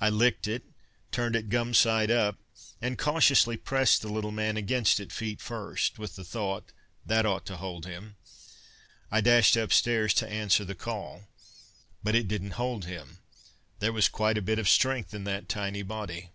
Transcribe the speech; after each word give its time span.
I 0.00 0.08
licked 0.10 0.48
it, 0.48 0.64
turned 1.12 1.36
it 1.36 1.48
gum 1.48 1.72
side 1.72 2.10
up, 2.10 2.36
and 2.80 2.98
cautiously 2.98 3.56
pressed 3.56 4.02
the 4.02 4.08
little 4.08 4.32
man 4.32 4.56
against 4.56 4.98
it 4.98 5.12
feet 5.12 5.40
first. 5.40 6.00
With 6.00 6.16
the 6.16 6.24
thought, 6.24 6.72
"That 7.06 7.26
ought 7.26 7.46
to 7.46 7.58
hold 7.58 7.86
him," 7.86 8.16
I 9.08 9.20
dashed 9.20 9.56
upstairs 9.56 10.14
to 10.14 10.28
answer 10.28 10.64
the 10.64 10.74
call._ 10.74 11.22
_But 12.04 12.16
it 12.18 12.26
didn't 12.26 12.58
hold 12.58 12.86
him. 12.86 13.18
There 13.78 13.92
was 13.92 14.08
quite 14.08 14.36
a 14.36 14.42
bit 14.42 14.58
of 14.58 14.68
strength 14.68 15.14
in 15.14 15.22
that 15.30 15.48
tiny 15.48 15.82
body. 15.84 16.30